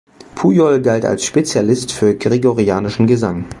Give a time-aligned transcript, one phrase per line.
[0.35, 3.45] Pujol galt als Spezialist für Gregorianischen Gesang.